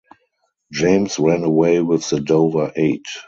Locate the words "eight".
2.75-3.05